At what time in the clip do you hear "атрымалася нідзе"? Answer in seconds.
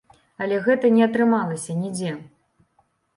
1.07-2.15